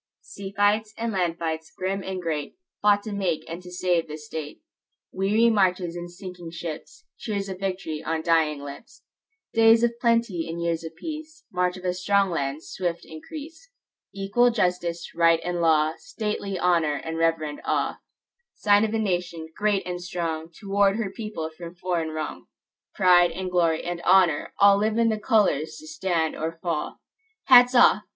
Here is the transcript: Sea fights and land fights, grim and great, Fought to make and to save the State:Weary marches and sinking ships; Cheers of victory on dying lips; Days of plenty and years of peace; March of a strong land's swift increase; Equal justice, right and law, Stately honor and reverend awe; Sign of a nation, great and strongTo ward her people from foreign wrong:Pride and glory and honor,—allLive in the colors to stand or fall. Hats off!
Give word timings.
Sea 0.21 0.51
fights 0.57 0.95
and 0.97 1.11
land 1.13 1.37
fights, 1.37 1.71
grim 1.77 2.01
and 2.01 2.19
great, 2.19 2.55
Fought 2.81 3.03
to 3.03 3.11
make 3.11 3.47
and 3.47 3.61
to 3.61 3.69
save 3.69 4.07
the 4.07 4.17
State:Weary 4.17 5.51
marches 5.51 5.95
and 5.95 6.09
sinking 6.09 6.49
ships; 6.49 7.05
Cheers 7.19 7.49
of 7.49 7.59
victory 7.59 8.01
on 8.03 8.23
dying 8.23 8.63
lips; 8.63 9.03
Days 9.53 9.83
of 9.83 9.99
plenty 9.99 10.49
and 10.49 10.59
years 10.59 10.83
of 10.83 10.95
peace; 10.95 11.43
March 11.53 11.77
of 11.77 11.85
a 11.85 11.93
strong 11.93 12.31
land's 12.31 12.67
swift 12.71 13.05
increase; 13.05 13.69
Equal 14.11 14.49
justice, 14.49 15.13
right 15.13 15.39
and 15.43 15.61
law, 15.61 15.93
Stately 15.99 16.57
honor 16.57 16.95
and 16.95 17.19
reverend 17.19 17.61
awe; 17.63 17.99
Sign 18.55 18.83
of 18.83 18.95
a 18.95 18.97
nation, 18.99 19.49
great 19.55 19.85
and 19.85 19.99
strongTo 19.99 20.63
ward 20.63 20.95
her 20.97 21.11
people 21.11 21.51
from 21.55 21.75
foreign 21.75 22.09
wrong:Pride 22.09 23.29
and 23.31 23.51
glory 23.51 23.83
and 23.83 24.01
honor,—allLive 24.01 24.97
in 24.97 25.09
the 25.09 25.19
colors 25.19 25.77
to 25.77 25.85
stand 25.85 26.35
or 26.35 26.57
fall. 26.63 27.01
Hats 27.45 27.75
off! 27.75 28.01